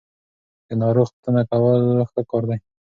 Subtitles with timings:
[0.67, 2.57] د ناروغ پوښتنه کول ښه کار دی.